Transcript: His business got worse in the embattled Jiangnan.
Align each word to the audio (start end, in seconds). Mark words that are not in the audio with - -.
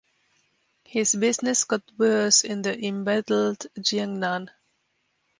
His 0.83 1.13
business 1.13 1.63
got 1.63 1.83
worse 1.95 2.43
in 2.43 2.63
the 2.63 2.75
embattled 2.87 3.67
Jiangnan. 3.77 4.49